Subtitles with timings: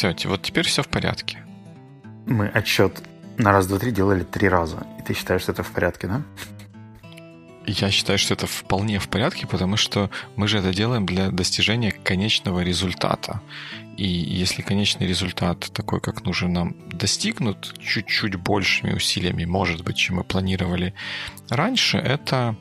[0.00, 1.44] Все, вот теперь все в порядке.
[2.26, 3.02] Мы отсчет
[3.36, 4.86] на раз, два, три делали три раза.
[4.98, 6.22] И ты считаешь, что это в порядке, да?
[7.66, 11.92] Я считаю, что это вполне в порядке, потому что мы же это делаем для достижения
[11.92, 13.42] конечного результата.
[13.98, 20.16] И если конечный результат такой, как нужен нам, достигнут чуть-чуть большими усилиями, может быть, чем
[20.16, 20.94] мы планировали
[21.50, 22.56] раньше, это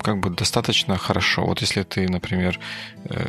[0.00, 1.46] как бы достаточно хорошо.
[1.46, 2.60] Вот если ты, например,
[3.06, 3.26] э,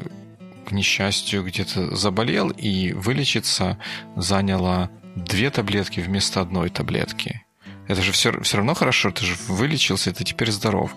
[0.68, 3.78] к несчастью где-то заболел и вылечиться
[4.18, 7.46] заняло две таблетки вместо одной таблетки.
[7.88, 10.94] Это же все, все равно хорошо, ты же вылечился, и ты теперь здоров.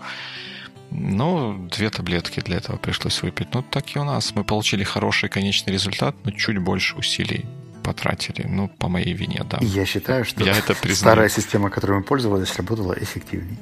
[0.91, 3.55] Но две таблетки для этого пришлось выпить.
[3.55, 4.35] Ну, так и у нас.
[4.35, 7.45] Мы получили хороший конечный результат, но чуть больше усилий
[7.85, 8.47] потратили.
[8.49, 9.59] Ну, по моей вине, да.
[9.61, 13.57] Я считаю, что Я это старая система, которой мы пользовались, работала эффективнее.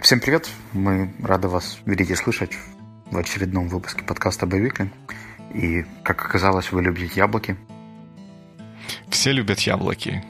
[0.00, 0.48] Всем привет!
[0.72, 2.52] Мы рады вас видеть и слышать
[3.10, 4.90] в очередном выпуске подкаста «Боевики».
[5.54, 7.56] И, как оказалось, вы любите яблоки.
[9.08, 10.24] Все любят яблоки.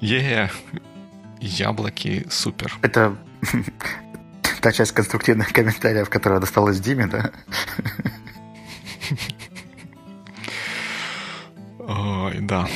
[0.00, 0.50] Е,
[1.40, 2.78] яблоки супер.
[2.82, 3.16] Это
[4.60, 7.30] та часть конструктивных комментариев, которая досталась Диме, да?
[11.78, 12.68] Ой, да.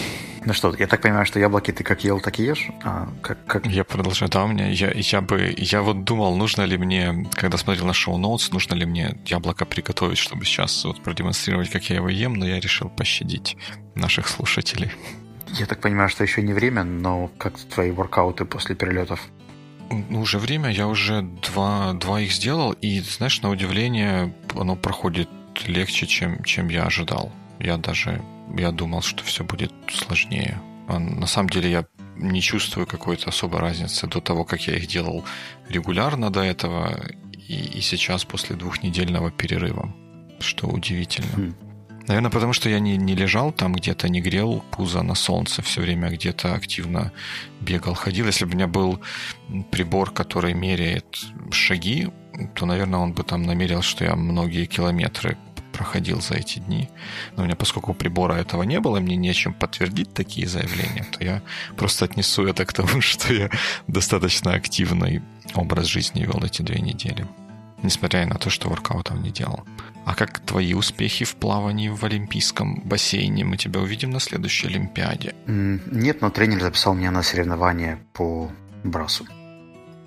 [0.45, 2.69] Ну что, я так понимаю, что яблоки ты как ел, так и ешь?
[2.83, 3.67] А, как, как...
[3.67, 4.31] Я продолжаю.
[4.31, 7.95] Да, у меня, я, я бы, я вот думал, нужно ли мне, когда смотрел на
[7.95, 12.35] шоу Notes, нужно ли мне яблоко приготовить, чтобы сейчас вот продемонстрировать, как я его ем,
[12.35, 13.57] но я решил пощадить
[13.95, 14.91] наших слушателей.
[15.49, 19.21] Я так понимаю, что еще не время, но как твои воркауты после перелетов?
[19.91, 25.29] Ну, уже время, я уже два, два их сделал, и, знаешь, на удивление, оно проходит
[25.67, 27.33] легче, чем, чем я ожидал.
[27.61, 28.21] Я даже,
[28.57, 30.61] я думал, что все будет сложнее.
[30.87, 34.87] А на самом деле я не чувствую какой-то особой разницы до того, как я их
[34.87, 35.25] делал
[35.69, 37.01] регулярно до этого
[37.49, 39.93] и, и сейчас после двухнедельного перерыва,
[40.41, 41.33] что удивительно.
[41.37, 41.55] Хм.
[42.07, 45.81] Наверное, потому что я не, не лежал там где-то, не грел пузо на солнце все
[45.81, 47.13] время, где-то активно
[47.61, 48.27] бегал, ходил.
[48.27, 49.01] Если бы у меня был
[49.71, 51.07] прибор, который меряет
[51.51, 52.09] шаги,
[52.55, 55.39] то, наверное, он бы там намерил, что я многие километры
[55.75, 56.89] проходил за эти дни.
[57.37, 61.43] Но у меня, поскольку прибора этого не было, мне нечем подтвердить такие заявления, то я
[61.77, 63.51] просто отнесу это к тому, что я
[63.89, 65.23] достаточно активный
[65.55, 67.27] образ жизни вел эти две недели.
[67.83, 69.65] Несмотря на то, что воркаутов не делал.
[70.07, 73.45] А как твои успехи в плавании в Олимпийском бассейне?
[73.45, 75.35] Мы тебя увидим на следующей Олимпиаде.
[75.47, 78.51] Нет, но тренер записал меня на соревнования по
[78.85, 79.27] брасу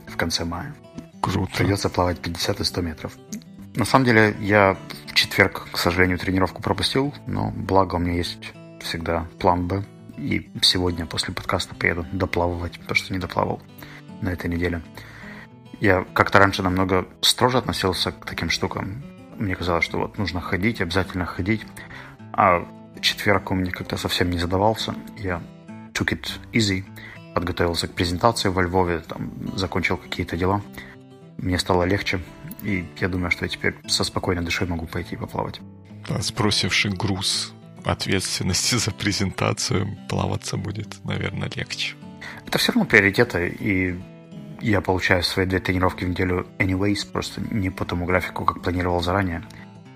[0.08, 0.74] в конце мая.
[1.22, 1.52] Круто.
[1.58, 3.18] Придется плавать 50 и 100 метров.
[3.78, 4.76] На самом деле, я
[5.08, 9.84] в четверг, к сожалению, тренировку пропустил, но благо у меня есть всегда план Б.
[10.18, 13.62] И сегодня после подкаста поеду доплавывать, потому что не доплавал
[14.22, 14.82] на этой неделе.
[15.80, 19.04] Я как-то раньше намного строже относился к таким штукам
[19.40, 21.62] мне казалось, что вот нужно ходить, обязательно ходить.
[22.34, 22.68] А
[23.02, 24.96] четверг у меня как-то совсем не задавался.
[25.18, 25.42] Я
[25.94, 26.84] took it easy,
[27.34, 30.62] подготовился к презентации во Львове, там, закончил какие-то дела.
[31.38, 32.20] Мне стало легче,
[32.64, 35.60] и я думаю, что я теперь со спокойной душой могу пойти поплавать.
[36.08, 37.54] Да, сбросивший груз
[37.84, 41.96] ответственности за презентацию, плаваться будет, наверное, легче.
[42.46, 44.00] Это все равно приоритеты, и
[44.62, 49.02] я получаю свои две тренировки в неделю anyways, просто не по тому графику, как планировал
[49.02, 49.44] заранее.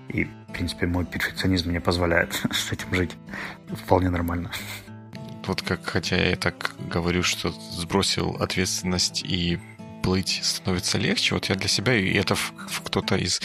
[0.08, 3.16] И, в принципе, мой перфекционизм мне позволяет с этим жить
[3.68, 4.50] вполне нормально.
[5.46, 9.58] Вот как, хотя я так говорю, что сбросил ответственность и
[10.02, 11.34] плыть становится легче.
[11.34, 12.36] Вот я для себя, и это
[12.84, 13.40] кто-то из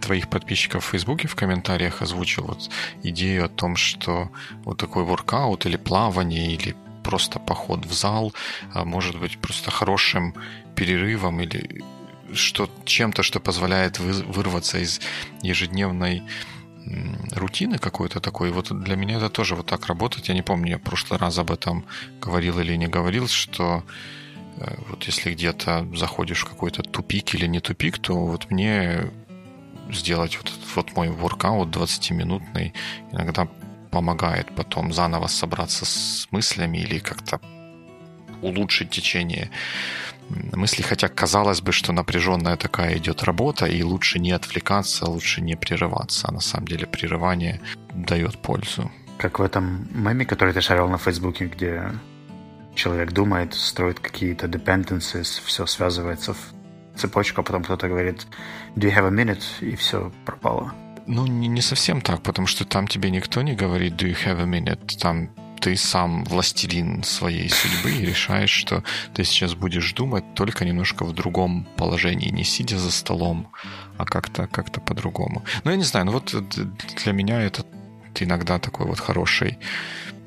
[0.00, 2.70] твоих подписчиков в Фейсбуке в комментариях озвучил вот
[3.02, 4.30] идею о том, что
[4.64, 8.34] вот такой воркаут или плавание, или просто поход в зал,
[8.74, 10.34] а может быть просто хорошим
[10.76, 11.82] перерывом или
[12.34, 15.00] что, чем-то, что позволяет вы, вырваться из
[15.42, 16.22] ежедневной
[17.34, 18.50] рутины какой-то такой.
[18.50, 20.28] Вот для меня это тоже вот так работает.
[20.28, 21.84] Я не помню, я в прошлый раз об этом
[22.20, 23.82] говорил или не говорил, что
[24.88, 29.10] вот если где-то заходишь в какой-то тупик или не тупик, то вот мне
[29.90, 32.74] сделать вот, вот мой воркаут 20-минутный
[33.12, 33.48] иногда
[33.90, 37.40] помогает потом заново собраться с мыслями или как-то
[38.42, 39.50] улучшить течение
[40.52, 45.56] мыслей, хотя казалось бы, что напряженная такая идет работа, и лучше не отвлекаться, лучше не
[45.56, 47.60] прерываться, а на самом деле прерывание
[47.94, 48.90] дает пользу.
[49.16, 51.90] Как в этом меме, который ты шарил на Фейсбуке, где
[52.78, 56.38] человек думает, строит какие-то dependencies, все связывается в
[56.96, 58.26] цепочку, а потом кто-то говорит
[58.76, 60.72] «Do you have a minute?» и все пропало.
[61.06, 64.40] Ну, не, не совсем так, потому что там тебе никто не говорит «do you have
[64.40, 64.98] a minute?».
[65.00, 65.30] Там
[65.60, 71.12] ты сам властелин своей судьбы и решаешь, что ты сейчас будешь думать только немножко в
[71.12, 73.48] другом положении, не сидя за столом,
[73.96, 75.42] а как-то как по-другому.
[75.64, 76.32] Ну, я не знаю, ну вот
[77.04, 77.64] для меня это
[78.20, 79.58] иногда такой вот хороший,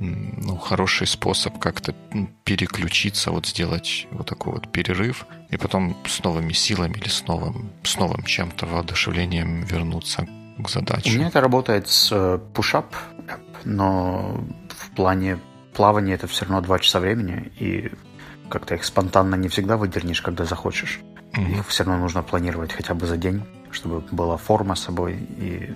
[0.01, 1.93] ну, хороший способ как-то
[2.43, 7.69] переключиться, вот сделать вот такой вот перерыв, и потом с новыми силами или с новым,
[7.83, 10.27] с новым чем-то воодушевлением вернуться
[10.57, 11.11] к задаче.
[11.11, 12.95] У меня это работает с push-up,
[13.63, 15.39] но в плане
[15.73, 17.91] плавания это все равно два часа времени, и
[18.49, 20.99] как-то их спонтанно не всегда выдернешь, когда захочешь.
[21.33, 21.59] Mm-hmm.
[21.59, 25.73] Их все равно нужно планировать хотя бы за день, чтобы была форма с собой и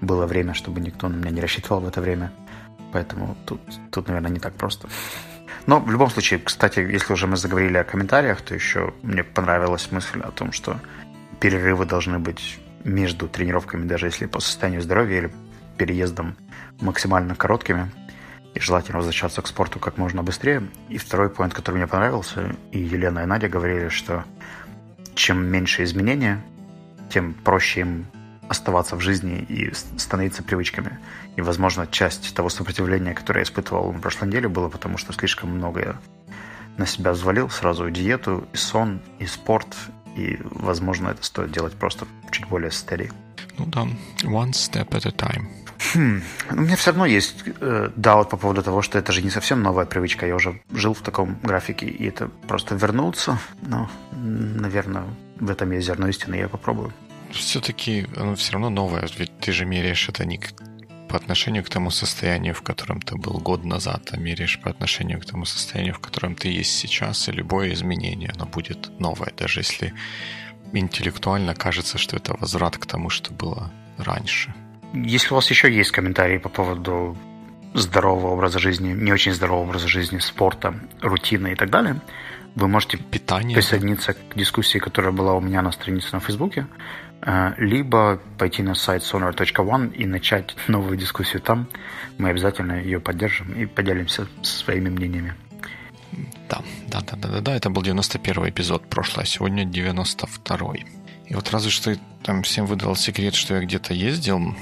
[0.00, 2.30] было время, чтобы никто на меня не рассчитывал в это время.
[2.92, 3.60] Поэтому тут,
[3.90, 4.88] тут, наверное, не так просто.
[5.66, 9.90] Но в любом случае, кстати, если уже мы заговорили о комментариях, то еще мне понравилась
[9.90, 10.78] мысль о том, что
[11.40, 15.32] перерывы должны быть между тренировками, даже если по состоянию здоровья или
[15.78, 16.36] переездом
[16.80, 17.90] максимально короткими.
[18.54, 20.62] И желательно возвращаться к спорту как можно быстрее.
[20.88, 24.24] И второй поинт, который мне понравился, и Елена и Надя говорили, что
[25.14, 26.40] чем меньше изменения,
[27.10, 28.06] тем проще им
[28.48, 30.98] оставаться в жизни и становиться привычками.
[31.36, 35.50] И, возможно, часть того сопротивления, которое я испытывал на прошлой неделе, было потому, что слишком
[35.50, 35.96] много я
[36.76, 39.76] на себя взвалил сразу и диету, и сон, и спорт,
[40.16, 43.12] и, возможно, это стоит делать просто чуть более steady.
[43.58, 43.86] Ну да,
[44.22, 45.46] one step at a time.
[45.92, 46.22] Хм.
[46.50, 49.62] У меня все равно есть э, даут по поводу того, что это же не совсем
[49.62, 50.26] новая привычка.
[50.26, 53.38] Я уже жил в таком графике, и это просто вернуться.
[53.62, 55.04] Но, наверное,
[55.38, 56.92] в этом есть зерно истины, я попробую.
[57.34, 60.40] Все-таки оно все равно новое, ведь ты же меряешь это не
[61.08, 65.20] по отношению к тому состоянию, в котором ты был год назад, а меряешь по отношению
[65.20, 69.60] к тому состоянию, в котором ты есть сейчас, и любое изменение, оно будет новое, даже
[69.60, 69.94] если
[70.72, 74.52] интеллектуально кажется, что это возврат к тому, что было раньше.
[74.92, 77.16] Если у вас еще есть комментарии по поводу
[77.74, 82.00] здорового образа жизни, не очень здорового образа жизни, спорта, рутины и так далее,
[82.54, 84.18] вы можете Питание, присоединиться да.
[84.30, 86.66] к дискуссии, которая была у меня на странице на Фейсбуке,
[87.22, 91.68] э, либо пойти на сайт sonar.one и начать новую дискуссию там.
[92.18, 95.34] Мы обязательно ее поддержим и поделимся своими мнениями.
[96.48, 97.56] Да, да, да, да, да, да.
[97.56, 100.74] Это был 91 эпизод прошлый, а сегодня 92
[101.26, 104.54] И вот разве что там всем выдал секрет, что я где-то ездил,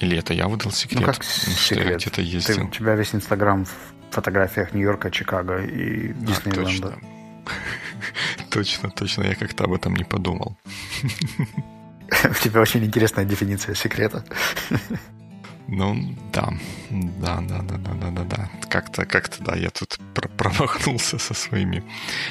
[0.00, 1.00] или это я выдал секрет?
[1.00, 1.86] Ну, как что секрет?
[1.86, 2.54] я где-то ездил.
[2.56, 3.74] Ты, у тебя весь Инстаграм в
[4.10, 6.88] фотографиях Нью-Йорка, Чикаго и Диснейленда.
[6.88, 7.17] А, точно.
[8.50, 9.24] точно, точно.
[9.24, 10.56] Я как-то об этом не подумал.
[12.24, 14.24] У тебя очень интересная дефиниция секрета.
[15.70, 16.48] Ну, да.
[16.90, 18.50] Да, да, да, да, да, да, да.
[18.70, 19.98] Как-то, как-то, да, я тут
[20.38, 21.84] промахнулся со своими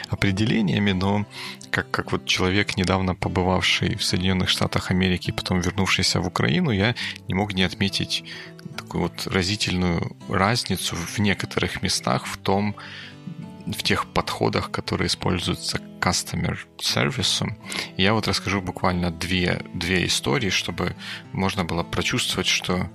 [0.09, 1.25] определениями, но
[1.69, 6.95] как, как вот человек, недавно побывавший в Соединенных Штатах Америки, потом вернувшийся в Украину, я
[7.27, 8.23] не мог не отметить
[8.75, 12.75] такую вот разительную разницу в некоторых местах в том,
[13.73, 17.47] в тех подходах, которые используются к customer сервису.
[17.97, 20.95] Я вот расскажу буквально две, две истории, чтобы
[21.33, 22.89] можно было прочувствовать, что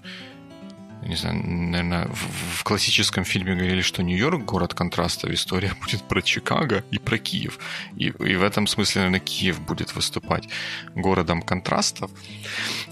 [1.06, 6.22] не знаю, наверное, в, в классическом фильме говорили, что Нью-Йорк город контрастов, история будет про
[6.22, 7.58] Чикаго и про Киев.
[7.96, 10.48] И, и в этом смысле, наверное, Киев будет выступать
[10.94, 12.10] городом контрастов.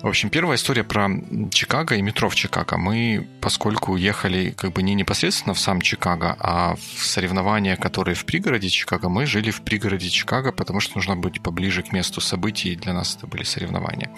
[0.02, 1.08] В общем, первая история про
[1.52, 2.76] Чикаго и метро в Чикаго.
[2.76, 8.24] Мы, поскольку ехали как бы не непосредственно в сам Чикаго, а в соревнования, которые в
[8.24, 12.72] пригороде Чикаго, мы жили в пригороде Чикаго, потому что нужно быть поближе к месту событий,
[12.72, 14.10] и для нас это были соревнования.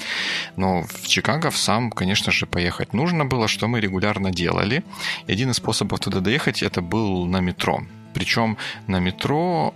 [0.57, 4.83] Но в Чикаго в сам, конечно же, поехать нужно было, что мы регулярно делали.
[5.27, 7.83] И один из способов туда доехать это был на метро.
[8.15, 9.75] Причем на метро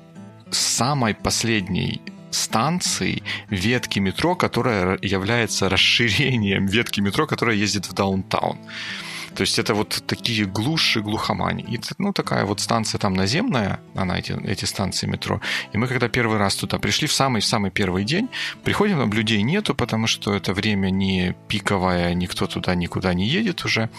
[0.51, 8.59] самой последней станции ветки метро, которая является расширением ветки метро, которая ездит в даунтаун.
[9.37, 11.63] То есть это вот такие глуши, глухомани.
[11.63, 15.43] И, ну, такая вот станция там наземная, она эти, эти станции метро.
[15.75, 18.29] И мы когда первый раз туда пришли, в самый-самый первый день,
[18.65, 23.65] приходим, там людей нету, потому что это время не пиковое, никто туда никуда не едет
[23.67, 23.91] уже.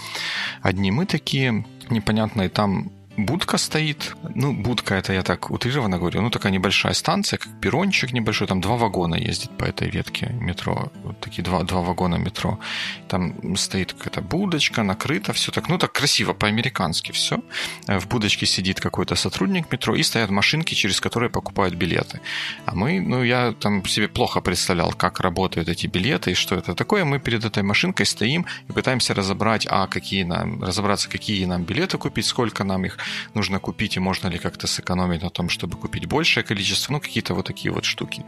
[0.63, 4.15] Одни мы такие непонятные, там будка стоит.
[4.35, 6.21] Ну, будка это я так утрированно говорю.
[6.21, 8.47] Ну, такая небольшая станция, как перрончик небольшой.
[8.47, 10.91] Там два вагона ездит по этой ветке метро.
[11.03, 12.59] Вот такие два, два вагона метро.
[13.07, 15.69] Там стоит какая-то будочка, накрыто все так.
[15.69, 17.39] Ну, так красиво, по-американски все.
[17.87, 22.21] В будочке сидит какой-то сотрудник метро и стоят машинки, через которые покупают билеты.
[22.65, 26.75] А мы, ну, я там себе плохо представлял, как работают эти билеты и что это
[26.75, 27.03] такое.
[27.03, 31.97] Мы перед этой машинкой стоим и пытаемся разобрать, а какие нам, разобраться, какие нам билеты
[31.97, 32.97] купить, сколько нам их,
[33.33, 37.33] нужно купить и можно ли как-то сэкономить на том, чтобы купить большее количество, ну, какие-то
[37.33, 38.23] вот такие вот штуки.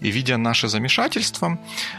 [0.00, 1.58] И видя наше замешательство,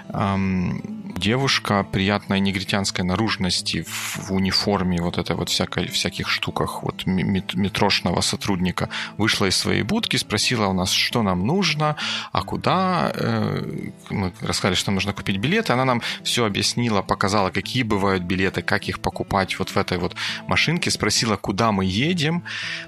[0.10, 0.82] эм,
[1.18, 8.90] девушка приятной негритянской наружности в униформе вот этой вот всякой, всяких штуках вот метрошного сотрудника
[9.18, 11.96] вышла из своей будки, спросила у нас, что нам нужно,
[12.32, 13.12] а куда.
[13.14, 13.64] Э,
[14.10, 15.74] мы рассказали, что нам нужно купить билеты.
[15.74, 20.16] Она нам все объяснила, показала, какие бывают билеты, как их покупать вот в этой вот
[20.48, 22.11] машинке, спросила, куда мы едем.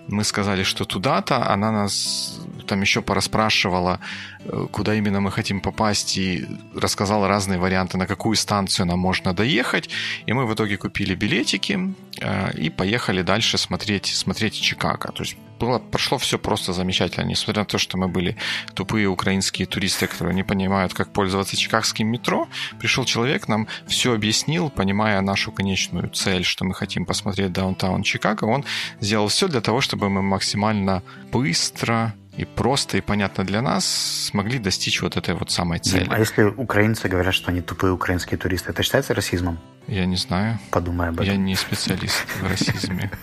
[0.07, 1.49] Мы сказали, что туда-то.
[1.51, 3.99] Она нас там еще порасспрашивала,
[4.39, 9.33] э, куда именно мы хотим попасть, и рассказала разные варианты, на какую станцию нам можно
[9.33, 9.89] доехать.
[10.25, 11.79] И мы в итоге купили билетики
[12.21, 15.11] э, и поехали дальше смотреть, смотреть Чикаго.
[15.11, 18.35] То есть было, прошло все просто замечательно, несмотря на то, что мы были
[18.73, 22.47] тупые украинские туристы, которые не понимают, как пользоваться чикагским метро.
[22.79, 28.45] Пришел человек, нам все объяснил, понимая нашу конечную цель, что мы хотим посмотреть даунтаун Чикаго.
[28.45, 28.65] Он
[28.99, 31.01] сделал все для того, чтобы мы максимально
[31.31, 36.07] быстро и просто и понятно для нас смогли достичь вот этой вот самой цели.
[36.09, 39.59] А если украинцы говорят, что они тупые украинские туристы, это считается расизмом?
[39.87, 40.59] Я не знаю.
[40.71, 41.25] Подумай об этом.
[41.27, 43.11] Я не специалист в расизме.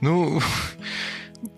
[0.00, 0.40] Ну,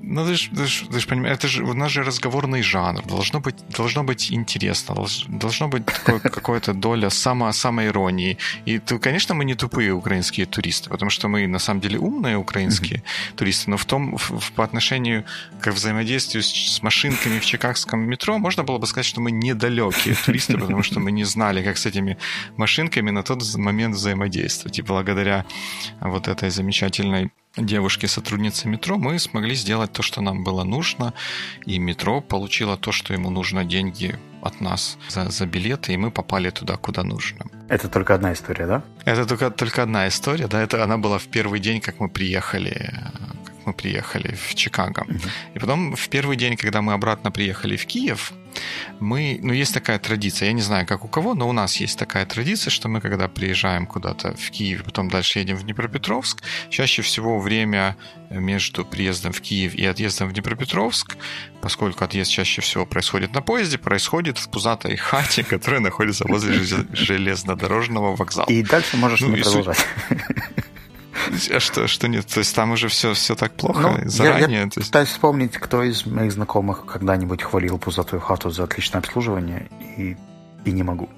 [0.00, 3.02] ну, ты же, ты ж, ты ж понимаешь, это же у нас же разговорный жанр.
[3.06, 8.36] Должно быть, должно быть интересно, должно быть какая-то доля само, самоиронии.
[8.66, 12.36] И, то, конечно, мы не тупые украинские туристы, потому что мы на самом деле умные
[12.36, 13.36] украинские mm-hmm.
[13.36, 15.24] туристы, но в том, в, по отношению
[15.60, 20.14] к взаимодействию с, с машинками в чикагском метро, можно было бы сказать, что мы недалекие
[20.14, 22.18] туристы, потому что мы не знали, как с этими
[22.56, 24.78] машинками на тот момент взаимодействовать.
[24.78, 25.44] И благодаря
[26.00, 31.12] вот этой замечательной девушки, сотрудницы метро, мы смогли сделать то, что нам было нужно,
[31.66, 36.10] и метро получило то, что ему нужно, деньги от нас за, за билеты, и мы
[36.10, 37.44] попали туда, куда нужно.
[37.68, 38.82] Это только одна история, да?
[39.04, 42.94] Это только, только одна история, да, это она была в первый день, как мы приехали
[43.70, 45.06] мы приехали в Чикаго.
[45.54, 48.32] И потом в первый день, когда мы обратно приехали в Киев,
[48.98, 51.98] мы, ну, есть такая традиция, я не знаю, как у кого, но у нас есть
[51.98, 57.02] такая традиция, что мы, когда приезжаем куда-то в Киев, потом дальше едем в Днепропетровск, чаще
[57.02, 57.96] всего время
[58.28, 61.16] между приездом в Киев и отъездом в Днепропетровск,
[61.62, 66.60] поскольку отъезд чаще всего происходит на поезде, происходит в пузатой хате, которая находится возле
[66.92, 68.46] железнодорожного вокзала.
[68.46, 69.78] И дальше можешь ну, не продолжать.
[71.58, 72.26] что, что нет?
[72.26, 74.48] То есть там уже все, все так плохо ну, заранее?
[74.50, 74.74] Я, я есть...
[74.74, 80.16] пытаюсь вспомнить, кто из моих знакомых когда-нибудь хвалил пузатую хату за отличное обслуживание, и,
[80.64, 81.08] и не могу.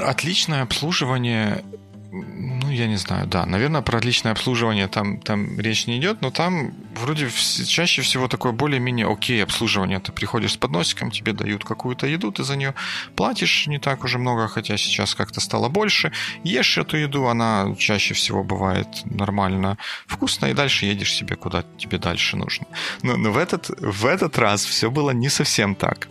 [0.00, 1.64] Отличное обслуживание
[2.12, 3.46] ну, я не знаю, да.
[3.46, 8.52] Наверное, про отличное обслуживание там, там речь не идет, но там вроде чаще всего такое
[8.52, 9.98] более-менее окей обслуживание.
[9.98, 12.74] Ты приходишь с подносиком, тебе дают какую-то еду, ты за нее
[13.16, 16.12] платишь не так уже много, хотя сейчас как-то стало больше.
[16.44, 21.96] Ешь эту еду, она чаще всего бывает нормально вкусная, и дальше едешь себе куда тебе
[21.96, 22.66] дальше нужно.
[23.02, 26.08] Но, но в, этот, в этот раз все было не совсем так.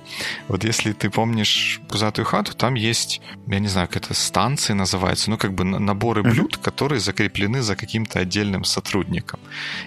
[0.47, 5.29] Вот если ты помнишь пузатую хату, там есть, я не знаю, как это станция называется,
[5.29, 9.39] ну, как бы наборы блюд, которые закреплены за каким-то отдельным сотрудником.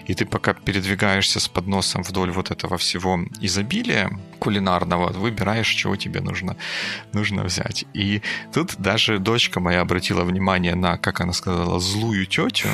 [0.08, 6.20] И ты пока передвигаешься с подносом вдоль вот этого всего изобилия кулинарного, выбираешь, чего тебе
[6.20, 6.56] нужно,
[7.14, 7.86] нужно взять.
[7.94, 8.20] И
[8.52, 12.68] тут даже дочка моя обратила внимание на, как она сказала, злую тетю,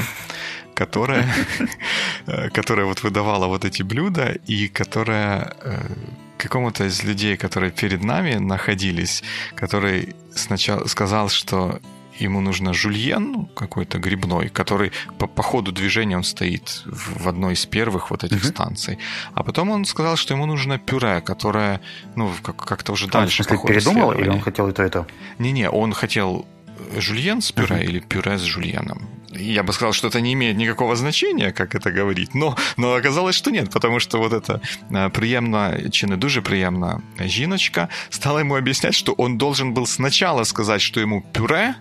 [0.75, 1.26] которая,
[2.52, 5.78] которая вот выдавала вот эти блюда и которая э,
[6.38, 9.22] какому-то из людей, которые перед нами находились,
[9.54, 11.80] который сначала сказал, что
[12.20, 17.28] ему нужно жульен ну, какой-то грибной, который по, по ходу движения он стоит в, в
[17.28, 18.50] одной из первых вот этих mm-hmm.
[18.50, 18.98] станций.
[19.34, 21.80] А потом он сказал, что ему нужно пюре, которое,
[22.16, 23.44] ну, как- как-то уже а дальше.
[23.48, 25.06] Он, передумал или он хотел и то, и то?
[25.38, 26.46] Не-не, он хотел
[26.96, 27.84] жульен с пюре uh-huh.
[27.84, 29.08] или пюре с жульеном.
[29.32, 33.37] Я бы сказал, что это не имеет никакого значения, как это говорить, но, но оказалось,
[33.37, 34.60] что нет, потому что вот эта
[35.10, 40.82] приемная, чи не дуже приемная жіночка стала ему объяснять, что он должен был сначала сказать,
[40.82, 41.75] что ему пюре,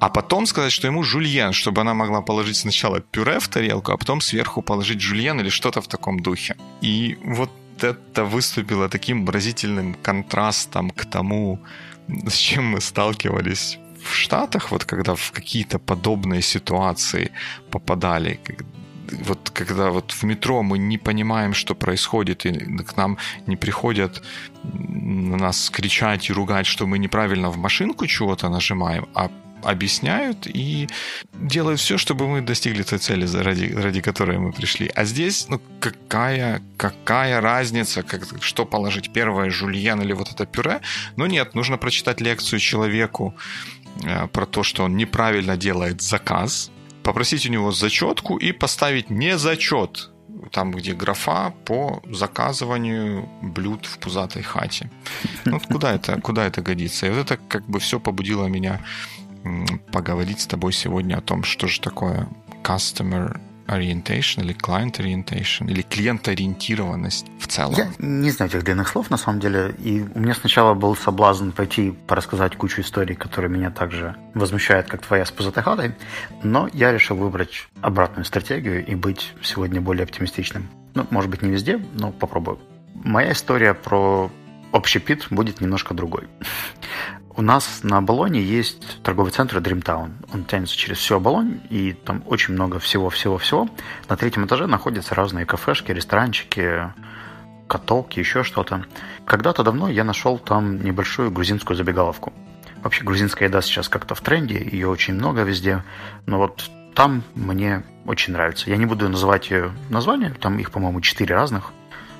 [0.00, 3.96] а потом сказать, что ему жульен, чтобы она могла положить сначала пюре в тарелку, а
[3.96, 6.56] потом сверху положить жульен или что-то в таком духе.
[6.80, 7.50] И вот
[7.82, 11.58] это выступило таким выразительным контрастом к тому,
[12.08, 17.30] с чем мы сталкивались в Штатах, вот когда в какие-то подобные ситуации
[17.70, 18.40] попадали,
[19.24, 22.52] вот когда вот в метро мы не понимаем, что происходит, и
[22.84, 24.22] к нам не приходят
[24.64, 29.30] на нас кричать и ругать, что мы неправильно в машинку чего-то нажимаем, а
[29.62, 30.88] объясняют и
[31.32, 34.90] делают все, чтобы мы достигли той цели, ради, ради которой мы пришли.
[34.94, 40.80] А здесь, ну, какая, какая разница, как, что положить первое, жульен или вот это пюре?
[41.16, 43.34] Ну нет, нужно прочитать лекцию человеку,
[44.32, 46.70] про то, что он неправильно делает заказ,
[47.02, 50.10] попросить у него зачетку и поставить не зачет
[50.52, 54.90] там, где графа по заказыванию блюд в пузатой хате.
[55.44, 57.06] Ну, вот куда это, куда это годится?
[57.06, 58.80] И вот это как бы все побудило меня
[59.92, 62.28] поговорить с тобой сегодня о том, что же такое
[62.62, 67.74] customer orientation или client orientation или клиентоориентированность в целом?
[67.74, 69.74] Я не знаю этих длинных слов, на самом деле.
[69.78, 75.02] И у меня сначала был соблазн пойти порассказать кучу историй, которые меня также возмущают, как
[75.02, 75.94] твоя с пузатой
[76.42, 80.68] Но я решил выбрать обратную стратегию и быть сегодня более оптимистичным.
[80.94, 82.58] Ну, может быть, не везде, но попробую.
[82.94, 84.30] Моя история про
[84.72, 86.28] общепит будет немножко другой.
[87.38, 90.12] У нас на Оболоне есть торговый центр Dreamtown.
[90.32, 93.68] Он тянется через всю Оболонь, и там очень много всего-всего-всего.
[94.08, 96.94] На третьем этаже находятся разные кафешки, ресторанчики,
[97.68, 98.86] каталки, еще что-то.
[99.26, 102.32] Когда-то давно я нашел там небольшую грузинскую забегаловку.
[102.82, 105.84] Вообще грузинская еда сейчас как-то в тренде, ее очень много везде.
[106.24, 108.70] Но вот там мне очень нравится.
[108.70, 111.72] Я не буду называть ее название, там их, по-моему, четыре разных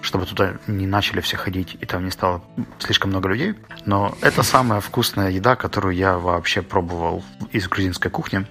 [0.03, 2.43] чтобы туда не начали все ходить, и там не стало
[2.79, 3.55] слишком много людей.
[3.85, 8.47] Но это самая вкусная еда, которую я вообще пробовал из грузинской кухни,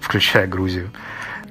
[0.00, 0.90] включая Грузию.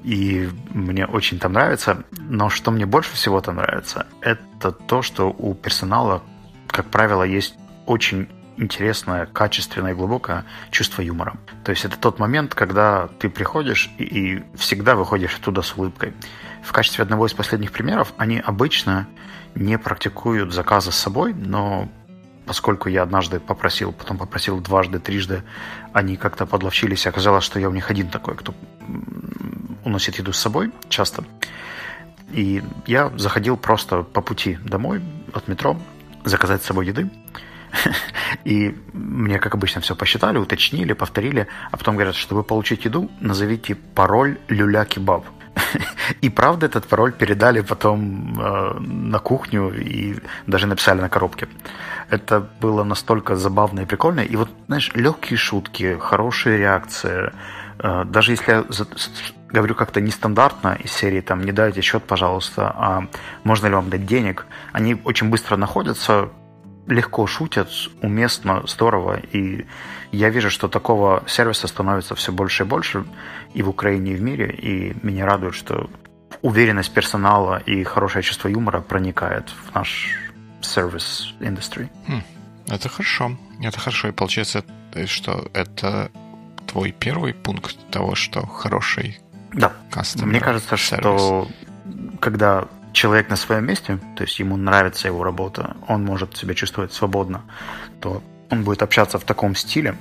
[0.04, 2.04] И мне очень там нравится.
[2.12, 6.22] Но что мне больше всего там нравится, это то, что у персонала,
[6.68, 11.36] как правило, есть очень интересное, качественное и глубокое чувство юмора.
[11.64, 16.14] То есть это тот момент, когда ты приходишь и, и всегда выходишь оттуда с улыбкой.
[16.64, 19.08] В качестве одного из последних примеров они обычно
[19.56, 21.90] не практикуют заказы с собой, но
[22.46, 25.44] поскольку я однажды попросил, потом попросил дважды, трижды,
[25.94, 28.54] они как-то подловчились, оказалось, что я у них один такой, кто
[29.84, 31.24] уносит еду с собой часто.
[32.32, 35.02] И я заходил просто по пути домой
[35.34, 35.80] от метро,
[36.24, 37.10] заказать с собой еды.
[38.44, 43.76] И мне, как обычно, все посчитали, уточнили, повторили, а потом говорят, чтобы получить еду, назовите
[43.76, 45.26] пароль люля-кебаб.
[46.22, 51.48] И правда этот пароль передали потом э, на кухню и даже написали на коробке.
[52.10, 54.22] Это было настолько забавно и прикольно.
[54.22, 57.32] И вот, знаешь, легкие шутки, хорошие реакции.
[57.80, 58.64] Э, даже если я
[59.52, 63.08] говорю как-то нестандартно из серии там «не дайте счет, пожалуйста», а
[63.44, 66.30] «можно ли вам дать денег», они очень быстро находятся,
[66.88, 67.70] легко шутят,
[68.02, 69.20] уместно, здорово.
[69.32, 69.66] И
[70.12, 73.06] я вижу, что такого сервиса становится все больше и больше
[73.54, 74.52] и в Украине, и в мире.
[74.52, 75.90] И меня радует, что
[76.42, 80.16] уверенность персонала и хорошее чувство юмора проникает в наш
[80.62, 81.90] сервис индустрии.
[82.08, 82.22] Хм,
[82.68, 83.38] это хорошо.
[83.62, 84.10] Это хорошо.
[84.10, 84.64] И получается,
[85.06, 86.12] что это
[86.68, 89.20] твой первый пункт того, что хороший
[89.54, 89.72] да.
[90.16, 91.04] Мне кажется, сервис.
[91.04, 91.48] что
[92.20, 96.94] когда человек на своем месте, то есть ему нравится его работа, он может себя чувствовать
[96.94, 97.44] свободно,
[98.00, 99.96] то он будет общаться в таком стиле,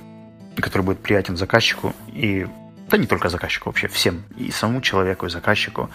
[0.55, 2.47] который будет приятен заказчику и
[2.89, 5.89] да не только заказчику, вообще всем, и самому человеку, и заказчику.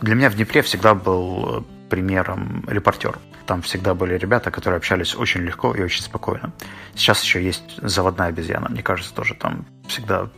[0.00, 3.18] Для меня в Днепре всегда был примером репортер.
[3.46, 6.52] Там всегда были ребята, которые общались очень легко и очень спокойно.
[6.94, 10.28] Сейчас еще есть заводная обезьяна, мне кажется, тоже там всегда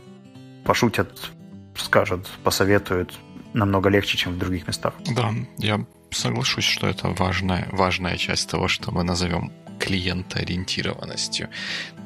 [0.65, 1.31] пошутят,
[1.75, 3.19] скажут, посоветуют
[3.53, 4.93] намного легче, чем в других местах.
[5.15, 11.49] Да, я соглашусь, что это важная, важная часть того, что мы назовем клиентоориентированностью.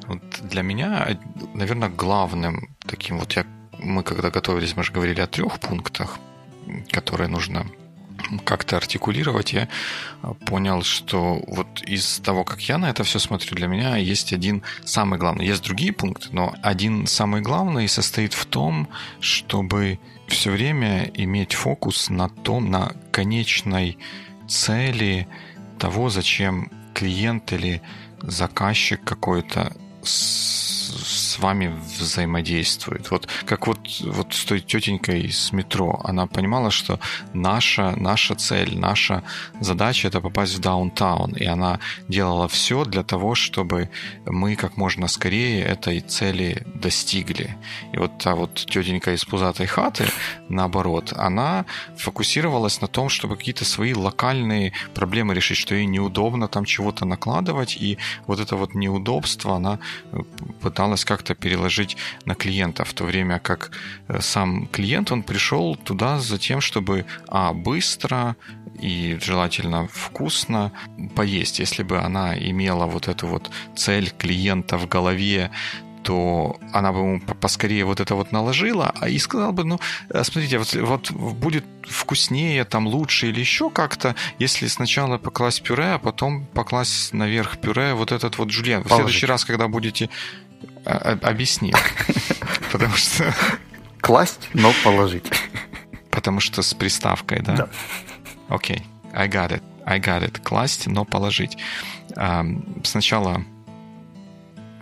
[0.08, 1.20] Вот для меня,
[1.54, 3.46] наверное, главным таким вот я
[3.80, 6.18] мы когда готовились, мы же говорили о трех пунктах,
[6.92, 7.68] которые нужно
[8.44, 9.70] как-то артикулировать, я
[10.46, 14.64] понял, что вот из того, как я на это все смотрю, для меня есть один
[14.84, 15.46] самый главный.
[15.46, 18.90] Есть другие пункты, но один самый главный состоит в том,
[19.20, 23.98] чтобы все время иметь фокус на том, на конечной
[24.48, 25.28] цели
[25.80, 27.82] того, зачем клиент или
[28.22, 29.74] заказчик какой-то
[30.88, 33.12] с вами взаимодействует.
[33.12, 37.00] Вот как вот, вот с той тетенькой с метро, она понимала, что
[37.34, 39.24] наша, наша цель, наша
[39.60, 43.90] задача это попасть в даунтаун, и она делала все для того, чтобы
[44.26, 47.58] мы как можно скорее этой цели достигли.
[47.94, 50.06] И вот та вот тетенька из пузатой хаты,
[50.50, 51.66] наоборот, она
[51.98, 57.76] фокусировалась на том, чтобы какие-то свои локальные проблемы решить, что ей неудобно там чего-то накладывать,
[57.76, 59.80] и вот это вот неудобство она
[60.78, 63.72] пыталась как-то переложить на клиента, в то время как
[64.08, 68.36] э, сам клиент, он пришел туда за тем, чтобы, а, быстро
[68.80, 70.72] и желательно вкусно
[71.16, 71.60] поесть.
[71.60, 75.50] Если бы она имела вот эту вот цель клиента в голове,
[76.04, 80.24] то она бы ему поскорее вот это вот наложила, а и сказала бы, ну, э,
[80.24, 86.00] смотрите, вот, вот будет вкуснее, там лучше или еще как-то, если сначала покласть пюре, а
[86.00, 88.84] потом покласть наверх пюре вот этот вот жульен.
[88.84, 90.10] В следующий раз, когда будете
[90.88, 91.74] а, а, объясни.
[92.72, 93.34] Потому что...
[94.00, 95.26] Класть, но положить.
[96.12, 97.56] Потому что с приставкой, да?
[97.56, 97.70] Да.
[98.48, 98.84] Окей.
[99.14, 99.62] I got it.
[99.86, 100.42] I got it.
[100.42, 101.58] Класть, но положить.
[102.84, 103.44] Сначала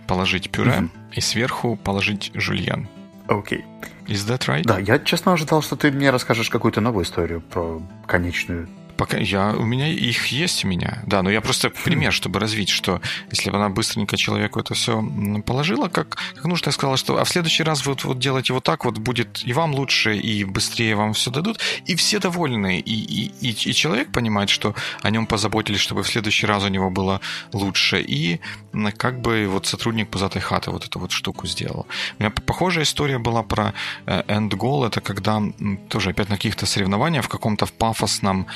[0.06, 2.88] положить пюре и сверху положить жульен.
[3.26, 3.64] Окей.
[4.06, 4.62] Is that right?
[4.62, 9.52] Да, я честно ожидал, что ты мне расскажешь какую-то новую историю про конечную Пока я,
[9.52, 13.50] у меня их есть у меня, да, но я просто пример, чтобы развить, что если
[13.50, 15.02] бы она быстренько человеку это все
[15.44, 18.64] положила, как, как нужно, я сказала, что а в следующий раз вот, вот делайте вот
[18.64, 22.94] так, вот будет и вам лучше, и быстрее вам все дадут, и все довольны, и,
[22.94, 26.90] и, и, и человек понимает, что о нем позаботились, чтобы в следующий раз у него
[26.90, 27.20] было
[27.52, 28.40] лучше, и
[28.96, 31.86] как бы вот сотрудник пузатой хаты вот эту вот штуку сделал.
[32.18, 33.74] У меня похожая история была про
[34.06, 35.42] э, end goal, это когда
[35.88, 38.46] тоже опять на каких-то соревнованиях в каком-то пафосном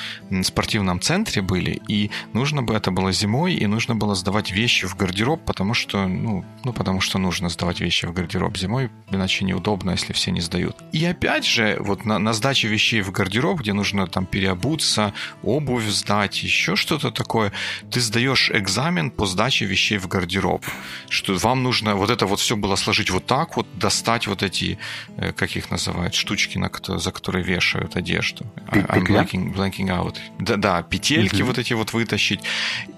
[0.43, 4.97] спортивном центре были, и нужно бы, это было зимой, и нужно было сдавать вещи в
[4.97, 9.93] гардероб, потому что, ну, ну потому что нужно сдавать вещи в гардероб зимой, иначе неудобно,
[9.93, 10.77] если все не сдают.
[10.93, 15.13] И опять же, вот на, на сдаче вещей в гардероб, где нужно там переобуться,
[15.43, 17.53] обувь сдать, еще что-то такое,
[17.91, 20.65] ты сдаешь экзамен по сдаче вещей в гардероб,
[21.09, 24.79] что вам нужно вот это вот все было сложить вот так вот, достать вот эти,
[25.17, 28.47] э, как их называют, штучки, на, за которые вешают одежду.
[28.73, 31.45] I'm blanking, blanking out да, да петельки mm-hmm.
[31.45, 32.41] вот эти вот вытащить,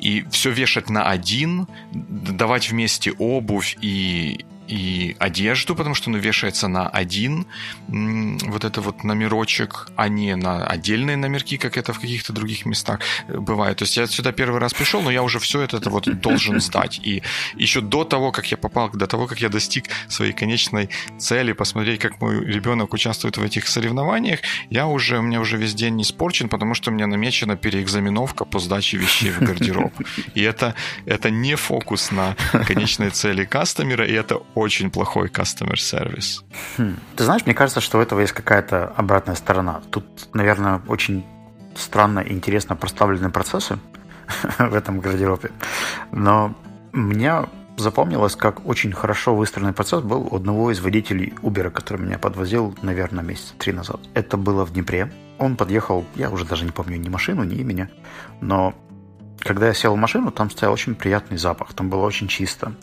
[0.01, 6.67] и все вешать на один, давать вместе обувь и, и одежду, потому что оно вешается
[6.67, 7.47] на один
[7.89, 13.01] вот это вот номерочек, а не на отдельные номерки, как это в каких-то других местах
[13.29, 13.79] э, бывает.
[13.79, 16.61] То есть я сюда первый раз пришел, но я уже все это, это вот должен
[16.61, 17.01] сдать.
[17.03, 17.23] И
[17.55, 22.01] еще до того, как я попал, до того, как я достиг своей конечной цели, посмотреть,
[22.01, 26.03] как мой ребенок участвует в этих соревнованиях, я уже, у меня уже весь день не
[26.03, 29.93] испорчен, потому что у меня намечена переэкзаменовка по сдаче вещей в гардероб.
[30.35, 34.37] И это, это не фокус на конечной цели кастомера, и это
[34.91, 36.43] плохой customer service.
[36.77, 36.97] Хм.
[37.17, 39.83] Ты знаешь, мне кажется, что у этого есть какая-то обратная сторона.
[39.91, 41.25] Тут, наверное, очень
[41.75, 43.79] странно и интересно проставлены процессы
[44.59, 45.51] в этом гардеробе.
[46.11, 46.55] Но
[46.93, 47.47] мне
[47.77, 52.77] запомнилось, как очень хорошо выстроенный процесс был у одного из водителей Uber, который меня подвозил,
[52.83, 54.01] наверное, месяца три назад.
[54.15, 55.13] Это было в Днепре.
[55.39, 57.89] Он подъехал, я уже даже не помню ни машину, ни имени,
[58.41, 58.75] но
[59.39, 62.75] когда я сел в машину, там стоял очень приятный запах, там было очень чисто.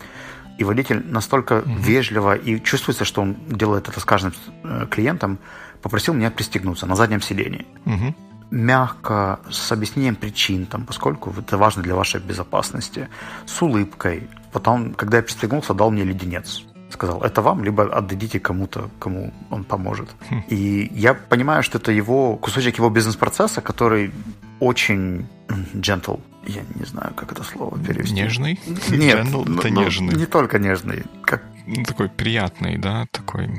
[0.60, 1.72] И водитель настолько угу.
[1.80, 5.40] вежливо, и чувствуется, что он делает это с каждым э, клиентом,
[5.82, 7.66] попросил меня пристегнуться на заднем сидении.
[7.86, 8.16] Угу.
[8.52, 13.08] Мягко, с объяснением причин, там, поскольку это важно для вашей безопасности,
[13.46, 14.28] с улыбкой.
[14.52, 19.64] Потом, когда я пристегнулся, дал мне леденец сказал, это вам, либо отдадите кому-то, кому он
[19.64, 20.10] поможет.
[20.30, 20.44] Хм.
[20.50, 24.12] И я понимаю, что это его кусочек его бизнес-процесса, который
[24.60, 25.28] очень
[25.74, 26.20] gentle.
[26.48, 28.14] Я не знаю, как это слово перевести.
[28.16, 28.60] Нежный?
[28.90, 30.16] Нет, gentle, ну, это ну, нежный.
[30.16, 31.04] Не только нежный.
[31.24, 31.44] Как...
[31.68, 33.50] Ну, такой приятный, да, такой...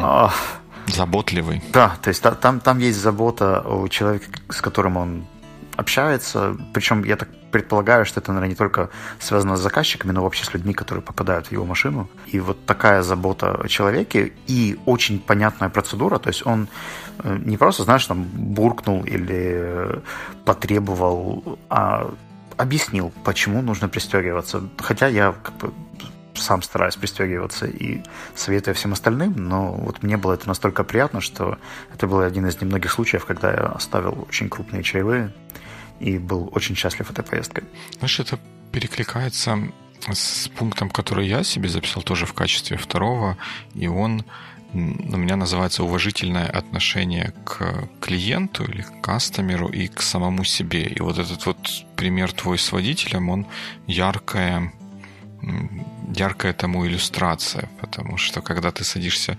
[0.00, 0.32] А...
[0.86, 1.62] Заботливый.
[1.72, 5.24] Да, то есть там, там есть забота у человека, с которым он
[5.76, 6.56] общается.
[6.72, 10.54] Причем я так предполагаю, что это, наверное, не только связано с заказчиками, но вообще с
[10.54, 12.08] людьми, которые попадают в его машину.
[12.26, 16.18] И вот такая забота о человеке и очень понятная процедура.
[16.18, 16.68] То есть он
[17.22, 20.02] э, не просто, знаешь, там буркнул или
[20.44, 22.10] потребовал, а
[22.56, 24.62] объяснил, почему нужно пристегиваться.
[24.78, 25.72] Хотя я как бы
[26.34, 28.02] сам стараюсь пристегиваться и
[28.34, 31.58] советую всем остальным, но вот мне было это настолько приятно, что
[31.92, 35.32] это был один из немногих случаев, когда я оставил очень крупные чаевые
[36.00, 37.64] и был очень счастлив этой поездкой.
[37.98, 38.38] Знаешь, это
[38.72, 39.58] перекликается
[40.12, 43.36] с пунктом, который я себе записал тоже в качестве второго,
[43.74, 44.24] и он
[44.74, 50.82] у меня называется уважительное отношение к клиенту или к кастомеру и к самому себе.
[50.82, 51.58] И вот этот вот
[51.94, 53.46] пример твой с водителем, он
[53.86, 54.72] яркое
[56.16, 59.36] яркая тому иллюстрация, потому что когда ты садишься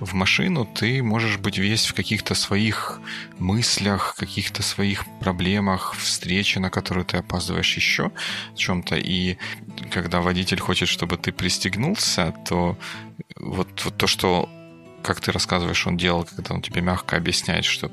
[0.00, 3.00] в машину, ты можешь быть весь в каких-то своих
[3.38, 8.10] мыслях, каких-то своих проблемах, встрече, на которую ты опаздываешь еще
[8.56, 8.96] чем-то.
[8.96, 9.38] И
[9.90, 12.78] когда водитель хочет, чтобы ты пристегнулся, то
[13.36, 14.48] вот, вот то, что,
[15.02, 17.90] как ты рассказываешь, он делал, когда он тебе мягко объясняет, что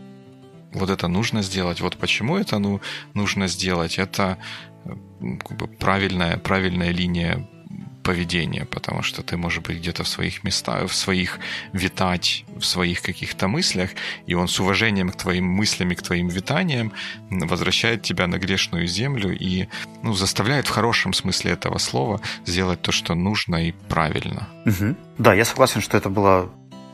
[0.73, 2.81] вот это нужно сделать, вот почему это ну,
[3.13, 4.37] нужно сделать, это
[4.83, 7.47] как бы правильная, правильная линия
[8.05, 11.39] поведения, потому что ты, может быть, где-то в своих местах, в своих
[11.73, 13.89] витать, в своих каких-то мыслях,
[14.27, 16.93] и он с уважением к твоим мыслям и к твоим витаниям
[17.31, 19.67] возвращает тебя на грешную землю и
[20.03, 24.47] ну, заставляет в хорошем смысле этого слова сделать то, что нужно и правильно.
[24.65, 24.95] Угу.
[25.17, 26.49] Да, я согласен, что это было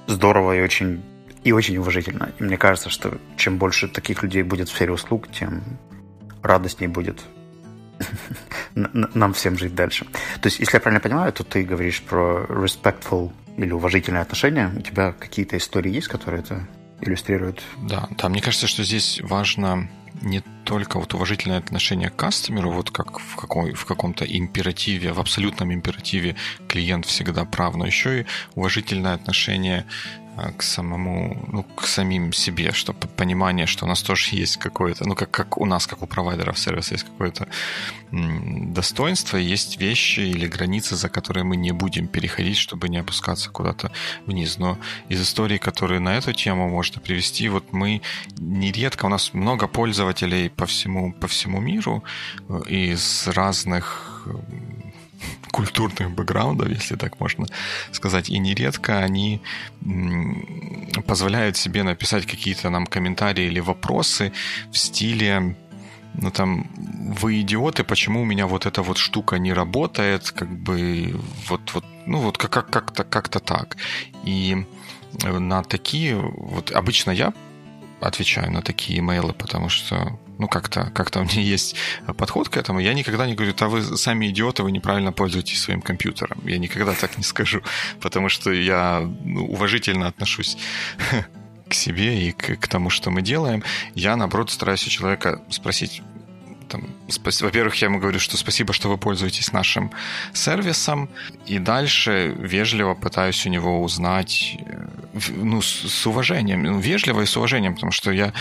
[0.08, 1.02] здорово и очень
[1.43, 2.32] и очень уважительно.
[2.39, 5.63] И мне кажется, что чем больше таких людей будет в сфере услуг, тем
[6.41, 7.19] радостней будет
[8.76, 10.06] нам всем жить дальше.
[10.42, 14.72] То есть, если я правильно понимаю, то ты говоришь про respectful или уважительное отношение.
[14.76, 16.68] У тебя какие-то истории есть, которые это
[17.02, 17.62] иллюстрирует.
[17.82, 19.90] Да, да, мне кажется, что здесь важно
[20.22, 25.20] не только вот уважительное отношение к кастомеру, вот как в, какой, в каком-то императиве, в
[25.20, 26.36] абсолютном императиве
[26.68, 29.86] клиент всегда прав, но еще и уважительное отношение
[30.58, 35.15] к самому, ну, к самим себе, чтобы понимание, что у нас тоже есть какое-то, ну,
[35.15, 37.48] как, как у нас, как у провайдеров сервиса, есть какое-то
[38.12, 43.91] достоинство, есть вещи или границы, за которые мы не будем переходить, чтобы не опускаться куда-то
[44.26, 44.58] вниз.
[44.58, 44.78] Но
[45.10, 48.02] из истории, которые на эту тему можно привести, вот мы
[48.38, 52.04] нередко, у нас много пользователей по всему, по всему миру
[52.50, 54.28] э, из разных
[55.52, 57.46] культурных бэкграундов, если так можно
[57.92, 59.42] сказать, и нередко они
[61.06, 64.32] позволяют себе написать какие-то нам комментарии или вопросы
[64.72, 65.56] в стиле
[66.14, 71.16] ну там, вы идиоты, почему у меня вот эта вот штука не работает, как бы
[71.48, 73.78] вот, вот ну вот как, как, как-то, как-то так.
[74.26, 74.66] И
[75.24, 77.34] на такие, вот обычно я
[78.02, 81.75] отвечаю на такие имейлы, потому что ну, как-то как у меня есть
[82.17, 82.80] подход к этому.
[82.80, 86.41] Я никогда не говорю, а вы сами идиоты, вы неправильно пользуетесь своим компьютером.
[86.47, 87.62] Я никогда так не скажу,
[88.01, 90.58] потому что я ну, уважительно отношусь
[91.69, 93.63] к себе и к, к тому, что мы делаем.
[93.93, 96.01] Я, наоборот, стараюсь у человека спросить,
[96.72, 96.84] там,
[97.42, 99.92] во-первых, я ему говорю, что спасибо, что вы пользуетесь нашим
[100.34, 101.10] сервисом,
[101.46, 104.88] и дальше вежливо пытаюсь у него узнать, э,
[105.36, 108.34] ну, с, с уважением, ну, вежливо и с уважением, потому что я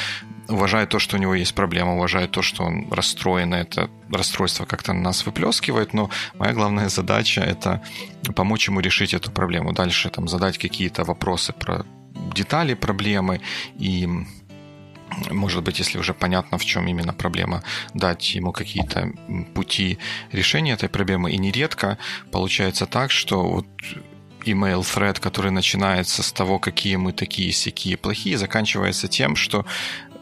[0.49, 4.93] уважаю то, что у него есть проблема, уважаю то, что он расстроен, это расстройство как-то
[4.93, 7.83] на нас выплескивает, но моя главная задача— это
[8.37, 9.73] помочь ему решить эту проблему.
[9.73, 11.85] Дальше там задать какие-то вопросы про
[12.35, 13.40] детали проблемы
[13.79, 14.09] и
[15.30, 17.62] может быть, если уже понятно, в чем именно проблема,
[17.94, 19.12] дать ему какие-то
[19.54, 19.98] пути
[20.33, 21.33] решения этой проблемы.
[21.33, 21.98] И нередко
[22.33, 23.66] получается так, что вот
[24.44, 29.64] email thread, который начинается с того, какие мы такие, сякие, плохие, заканчивается тем, что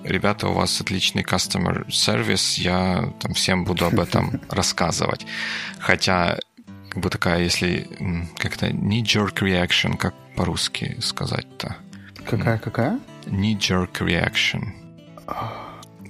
[0.04, 5.26] ребята, у вас отличный customer service, я там всем буду об этом рассказывать.
[5.78, 6.38] Хотя,
[6.90, 7.88] как бы такая, если
[8.36, 11.76] как-то knee-jerk reaction, как по-русски сказать-то?
[12.24, 13.00] Какая-какая?
[13.26, 14.77] Knee-jerk reaction.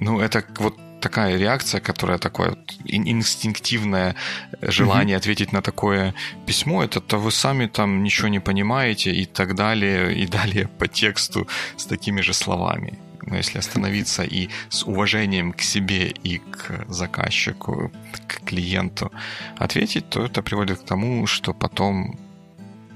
[0.01, 4.15] Ну, это вот такая реакция, которая такое вот инстинктивное
[4.63, 5.21] желание mm-hmm.
[5.21, 6.15] ответить на такое
[6.47, 10.89] письмо, это то вы сами там ничего не понимаете и так далее, и далее по
[10.89, 12.99] тексту с такими же словами.
[13.23, 17.93] Но если остановиться и с уважением к себе и к заказчику,
[18.27, 19.13] к клиенту
[19.59, 22.19] ответить, то это приводит к тому, что потом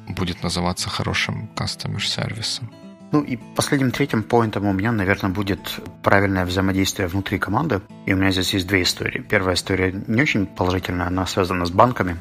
[0.08, 2.81] будет называться хорошим customer сервисом.
[3.12, 7.82] Ну и последним третьим поинтом у меня, наверное, будет правильное взаимодействие внутри команды.
[8.06, 9.20] И у меня здесь есть две истории.
[9.20, 12.16] Первая история не очень положительная, она связана с банками,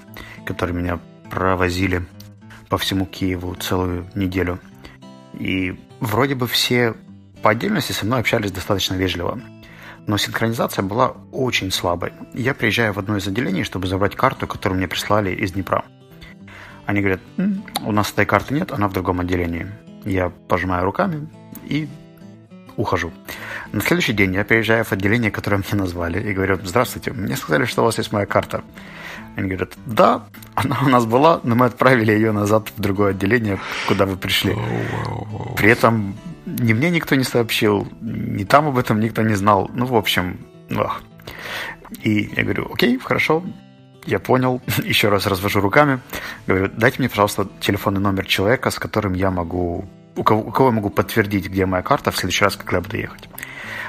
[0.46, 1.00] которые меня
[1.30, 2.06] провозили
[2.68, 4.60] по всему Киеву целую неделю.
[5.34, 6.94] И вроде бы все
[7.42, 9.40] по отдельности со мной общались достаточно вежливо.
[10.08, 12.12] Но синхронизация была очень слабой.
[12.34, 15.86] Я приезжаю в одно из отделений, чтобы забрать карту, которую мне прислали из Днепра.
[16.86, 17.22] Они говорят,
[17.86, 19.68] у нас этой карты нет, она в другом отделении.
[20.06, 21.28] Я пожимаю руками
[21.64, 21.88] и
[22.78, 23.12] ухожу.
[23.72, 27.66] На следующий день я приезжаю в отделение, которое мне назвали, и говорю, здравствуйте, мне сказали,
[27.66, 28.64] что у вас есть моя карта.
[29.36, 33.60] Они говорят, да, она у нас была, но мы отправили ее назад в другое отделение,
[33.88, 34.56] куда вы пришли.
[35.56, 39.70] При этом ни мне никто не сообщил, ни там об этом никто не знал.
[39.74, 40.38] Ну, в общем,
[40.76, 41.02] ох.
[42.04, 43.44] И я говорю, окей, хорошо,
[44.06, 46.00] я понял, еще раз развожу руками,
[46.48, 49.86] говорю, дайте мне, пожалуйста, телефонный номер человека, с которым я могу,
[50.16, 52.82] у кого, у кого я могу подтвердить, где моя карта в следующий раз, когда я
[52.82, 53.30] буду ехать.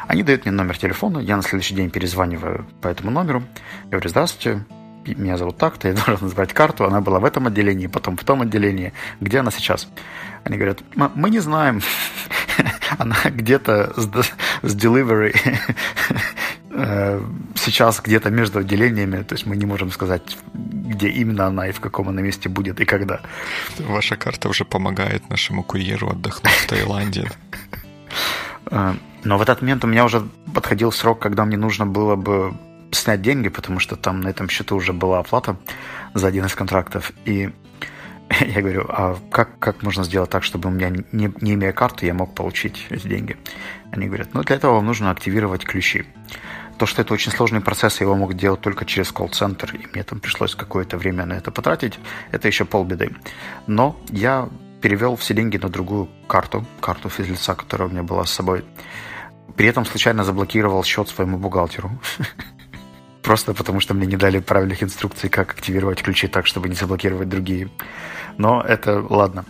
[0.07, 3.43] Они дают мне номер телефона, я на следующий день перезваниваю по этому номеру,
[3.91, 4.65] говорю, здравствуйте,
[5.07, 8.43] меня зовут так-то, я должен забрать карту, она была в этом отделении, потом в том
[8.43, 9.89] отделении, где она сейчас?
[10.45, 11.81] Они говорят, мы не знаем,
[12.99, 14.07] она где-то с,
[14.63, 15.37] delivery
[17.55, 21.81] сейчас где-то между отделениями, то есть мы не можем сказать, где именно она и в
[21.81, 23.21] каком она месте будет и когда.
[23.79, 27.31] Ваша карта уже помогает нашему курьеру отдохнуть в Таиланде.
[28.71, 30.23] Э, но в этот момент у меня уже
[30.55, 32.55] подходил срок, когда мне нужно было бы
[32.91, 35.57] снять деньги, потому что там на этом счету уже была оплата
[36.15, 37.13] за один из контрактов.
[37.25, 37.51] И
[38.41, 42.07] я говорю, а как, как можно сделать так, чтобы у меня, не, не имея карты,
[42.07, 43.37] я мог получить эти деньги?
[43.91, 46.05] Они говорят, ну для этого вам нужно активировать ключи.
[46.83, 50.19] То, что это очень сложный процесс, его могут делать только через колл-центр, и мне там
[50.19, 51.97] пришлось какое-то время на это потратить,
[52.33, 53.15] это еще полбеды.
[53.69, 54.49] Но я
[54.81, 58.65] перевел все деньги на другую карту, карту физлица, которая у меня была с собой.
[59.55, 61.89] При этом случайно заблокировал счет своему бухгалтеру.
[63.23, 67.29] Просто потому, что мне не дали правильных инструкций, как активировать ключи так, чтобы не заблокировать
[67.29, 67.69] другие.
[68.39, 69.45] Но это ладно.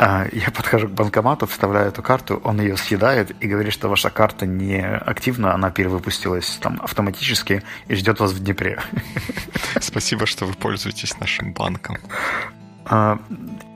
[0.00, 4.46] Я подхожу к банкомату, вставляю эту карту, он ее съедает и говорит, что ваша карта
[4.46, 8.80] не активна, она перевыпустилась там автоматически и ждет вас в Днепре.
[9.80, 11.98] Спасибо, что вы пользуетесь нашим банком.
[12.86, 13.18] А,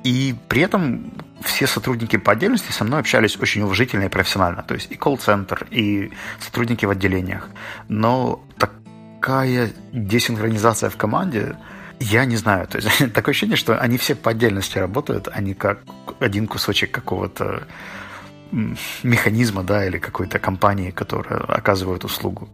[0.03, 4.63] и при этом все сотрудники по отдельности со мной общались очень уважительно и профессионально.
[4.63, 6.11] То есть и колл-центр, и
[6.41, 7.51] сотрудники в отделениях.
[7.89, 11.57] Но такая десинхронизация в команде,
[12.05, 12.67] я не знаю.
[12.67, 15.81] То есть такое ощущение, что они все по отдельности работают, а не как
[16.21, 17.67] один кусочек какого-то
[19.03, 22.49] механизма, да, или какой-то компании, которая оказывает услугу.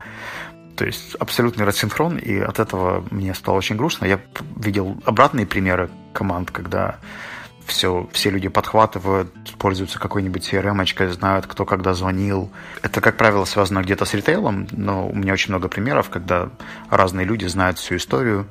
[0.76, 4.06] То есть абсолютный рассинхрон, и от этого мне стало очень грустно.
[4.06, 4.20] Я
[4.56, 6.96] видел обратные примеры команд, когда
[7.66, 12.50] все, все люди подхватывают, пользуются какой-нибудь CRM-очкой, знают, кто когда звонил.
[12.82, 16.48] Это, как правило, связано где-то с ритейлом, но у меня очень много примеров, когда
[16.88, 18.46] разные люди знают всю историю,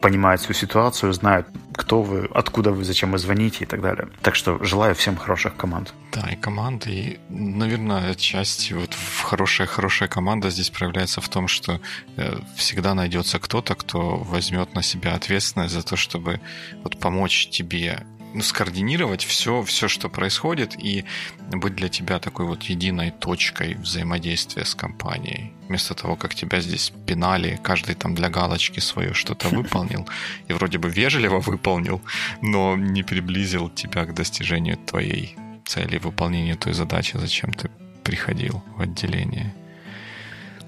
[0.00, 4.08] понимают всю ситуацию, знают, кто вы, откуда вы, зачем вы звоните и так далее.
[4.22, 5.94] Так что желаю всем хороших команд.
[6.12, 11.80] Да, и команды, и, наверное, отчасти вот хорошая-хорошая команда здесь проявляется в том, что
[12.16, 16.40] э, всегда найдется кто-то, кто возьмет на себя ответственность за то, чтобы
[16.82, 21.04] вот помочь тебе ну, скоординировать все, все, что происходит, и
[21.50, 25.52] быть для тебя такой вот единой точкой взаимодействия с компанией.
[25.68, 30.08] Вместо того, как тебя здесь пинали, каждый там для галочки свое что-то выполнил,
[30.48, 32.00] и вроде бы вежливо выполнил,
[32.42, 37.70] но не приблизил тебя к достижению твоей цели, выполнению той задачи, зачем ты
[38.02, 39.54] приходил в отделение.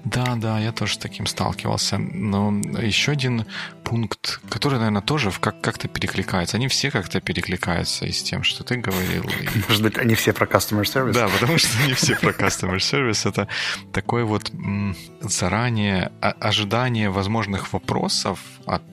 [0.05, 1.97] Да, да, я тоже с таким сталкивался.
[1.97, 3.45] Но еще один
[3.83, 6.57] пункт, который, наверное, тоже как- как-то перекликается.
[6.57, 9.25] Они все как-то перекликаются и с тем, что ты говорил.
[9.69, 11.13] Может быть, они все про customer service?
[11.13, 13.27] Да, потому что они все про customer service.
[13.27, 13.47] Это
[13.93, 14.51] такое вот
[15.21, 18.83] заранее ожидание возможных вопросов от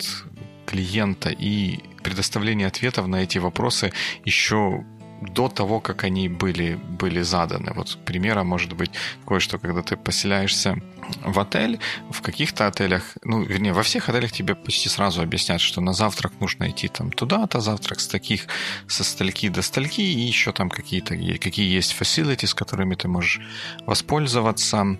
[0.66, 3.92] клиента и предоставление ответов на эти вопросы
[4.24, 4.84] еще
[5.20, 7.72] до того, как они были, были заданы.
[7.74, 10.80] Вот примером может быть такое, что когда ты поселяешься
[11.24, 11.78] в отель,
[12.10, 16.32] в каких-то отелях, ну, вернее, во всех отелях тебе почти сразу объяснят, что на завтрак
[16.40, 18.46] нужно идти там туда-то, завтрак с таких,
[18.86, 23.40] со стальки до стальки, и еще там какие-то, какие есть facility, с которыми ты можешь
[23.86, 24.98] воспользоваться.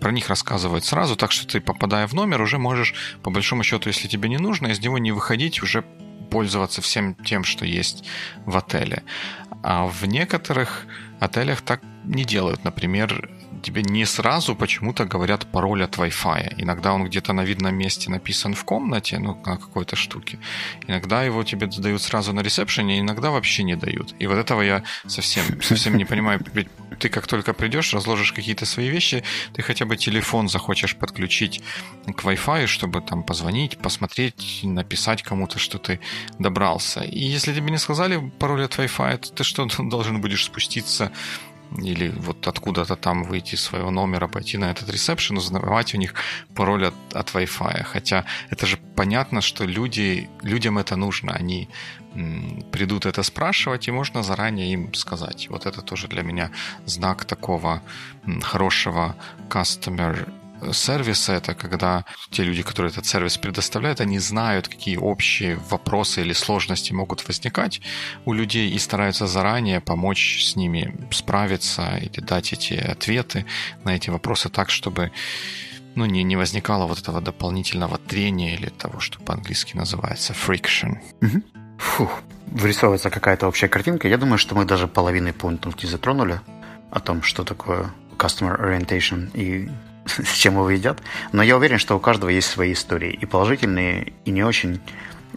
[0.00, 3.88] Про них рассказывают сразу, так что ты, попадая в номер, уже можешь, по большому счету,
[3.88, 5.84] если тебе не нужно, из него не выходить, уже
[6.32, 8.04] пользоваться всем тем, что есть
[8.46, 9.02] в отеле.
[9.62, 10.86] А в некоторых
[11.20, 12.64] отелях так не делают.
[12.64, 13.30] Например,
[13.62, 16.54] тебе не сразу почему-то говорят пароль от Wi-Fi.
[16.58, 20.38] Иногда он где-то на видном месте написан в комнате, ну, на какой-то штуке.
[20.88, 24.14] Иногда его тебе дают сразу на ресепшене, иногда вообще не дают.
[24.18, 26.40] И вот этого я совсем, совсем не понимаю.
[26.52, 29.22] Ведь ты как только придешь, разложишь какие-то свои вещи,
[29.54, 31.62] ты хотя бы телефон захочешь подключить
[32.06, 36.00] к Wi-Fi, чтобы там позвонить, посмотреть, написать кому-то, что ты
[36.38, 37.00] добрался.
[37.00, 41.12] И если тебе не сказали пароль от Wi-Fi, то ты что, должен будешь спуститься
[41.78, 46.14] или вот откуда-то там выйти из своего номера, пойти на этот ресепшн, узнавать у них
[46.54, 47.82] пароль от, от Wi-Fi.
[47.84, 51.32] Хотя это же понятно, что люди, людям это нужно.
[51.32, 51.68] Они
[52.72, 55.48] придут это спрашивать, и можно заранее им сказать.
[55.50, 56.50] Вот это тоже для меня
[56.84, 57.82] знак такого
[58.42, 59.16] хорошего
[59.48, 60.30] customer
[60.72, 66.32] сервиса, это когда те люди, которые этот сервис предоставляют, они знают, какие общие вопросы или
[66.32, 67.80] сложности могут возникать
[68.24, 73.46] у людей и стараются заранее помочь с ними справиться или дать эти ответы
[73.84, 75.10] на эти вопросы так, чтобы
[75.94, 80.98] ну, не, не возникало вот этого дополнительного трения или того, что по-английски называется friction.
[81.78, 84.08] Фух, вырисовывается какая-то общая картинка.
[84.08, 86.40] Я думаю, что мы даже половины пунктов не затронули
[86.90, 89.68] о том, что такое customer orientation и
[90.06, 91.00] с чем его едят.
[91.32, 94.80] Но я уверен, что у каждого есть свои истории, и положительные, и не очень.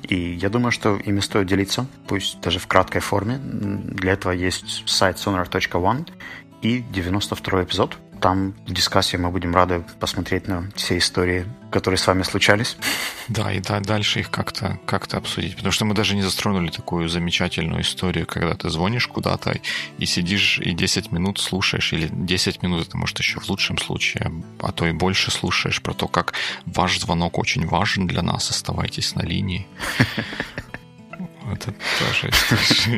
[0.04, 3.40] И я думаю, что ими стоит делиться, пусть даже в краткой форме.
[3.42, 6.08] Для этого есть сайт sonar.one
[6.62, 12.08] и 92 эпизод, там в дискуссии мы будем рады посмотреть на все истории, которые с
[12.08, 12.78] вами случались.
[13.28, 15.56] Да, и да, дальше их как-то как обсудить.
[15.56, 19.60] Потому что мы даже не застронули такую замечательную историю, когда ты звонишь куда-то
[19.98, 24.32] и сидишь и 10 минут слушаешь, или 10 минут, это может еще в лучшем случае,
[24.60, 26.34] а то и больше слушаешь про то, как
[26.66, 29.68] ваш звонок очень важен для нас, оставайтесь на линии.
[31.52, 32.30] Это тоже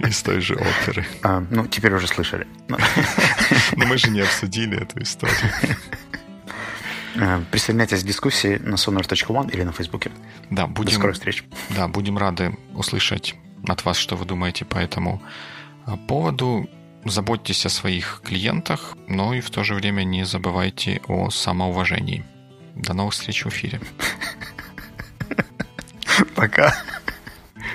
[0.07, 1.05] из той же оперы.
[1.21, 2.47] А, ну, теперь уже слышали.
[2.67, 5.35] Но мы же не обсудили эту историю.
[7.19, 10.11] А, присоединяйтесь к дискуссии на sonar.one или на Фейсбуке.
[10.49, 11.43] Да, будем, До скорых встреч.
[11.69, 13.35] Да, будем рады услышать
[13.67, 15.21] от вас, что вы думаете по этому
[15.85, 16.69] а, поводу.
[17.05, 22.25] Заботьтесь о своих клиентах, но и в то же время не забывайте о самоуважении.
[22.75, 23.79] До новых встреч в эфире.
[26.35, 26.75] Пока.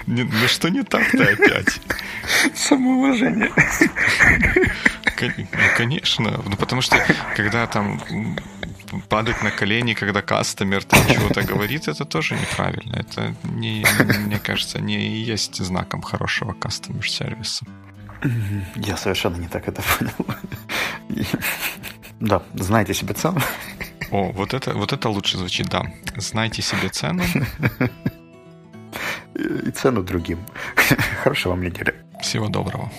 [0.06, 1.80] Ну что не так-то опять?
[2.54, 3.50] Самоуважение.
[5.20, 5.46] Ну,
[5.76, 6.42] конечно.
[6.44, 6.96] Ну, потому что,
[7.36, 8.00] когда там
[9.08, 12.96] падать на колени, когда кастомер там чего-то говорит, это тоже неправильно.
[12.96, 13.84] Это, не,
[14.26, 17.64] мне кажется, не есть знаком хорошего кастомер-сервиса.
[18.76, 21.26] Я совершенно не так это понял.
[22.20, 23.40] Да, знайте себе цену.
[24.10, 25.82] О, вот это, вот это лучше звучит, да.
[26.16, 27.24] Знайте себе цену.
[29.34, 30.38] И цену другим.
[31.22, 31.94] Хорошего вам недели.
[32.20, 32.90] Всего доброго.